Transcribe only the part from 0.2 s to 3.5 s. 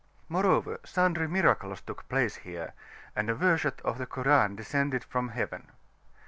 Moreover, sundry miracles took place here, and a